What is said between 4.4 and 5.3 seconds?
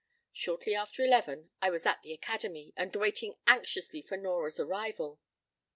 arrival.